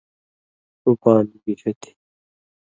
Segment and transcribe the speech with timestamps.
[0.81, 1.91] ݜُو پان گِشَہ تھی؟